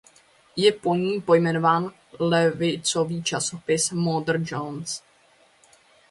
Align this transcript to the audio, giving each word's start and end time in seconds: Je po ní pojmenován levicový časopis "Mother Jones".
Je 0.55 0.71
po 0.71 0.95
ní 0.95 1.21
pojmenován 1.21 1.91
levicový 2.19 3.23
časopis 3.23 3.91
"Mother 3.91 4.39
Jones". 4.43 5.03